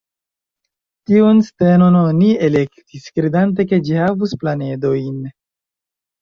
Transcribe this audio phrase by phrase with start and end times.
[1.09, 5.21] Tiun stelon oni elektis, kredante ke ĝi havus planedojn.